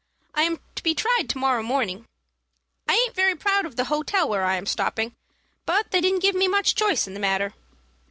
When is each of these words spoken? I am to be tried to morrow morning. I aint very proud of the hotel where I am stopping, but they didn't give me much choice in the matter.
I 0.33 0.41
am 0.41 0.59
to 0.73 0.81
be 0.81 0.95
tried 0.95 1.29
to 1.29 1.37
morrow 1.37 1.61
morning. 1.61 2.07
I 2.89 2.93
aint 3.05 3.15
very 3.15 3.35
proud 3.35 3.67
of 3.67 3.75
the 3.75 3.83
hotel 3.83 4.27
where 4.27 4.45
I 4.45 4.55
am 4.55 4.65
stopping, 4.65 5.13
but 5.67 5.91
they 5.91 6.01
didn't 6.01 6.23
give 6.23 6.33
me 6.33 6.47
much 6.47 6.73
choice 6.73 7.05
in 7.05 7.13
the 7.13 7.19
matter. 7.19 7.53